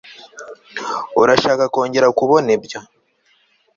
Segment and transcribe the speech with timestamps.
[1.21, 2.79] Urashaka kongera kubona ibyo